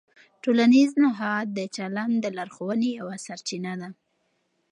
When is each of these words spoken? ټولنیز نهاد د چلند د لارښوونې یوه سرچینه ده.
ټولنیز 0.43 0.91
نهاد 1.03 1.45
د 1.57 1.59
چلند 1.75 2.13
د 2.21 2.25
لارښوونې 2.37 2.89
یوه 2.99 3.15
سرچینه 3.25 3.73
ده. 3.81 3.89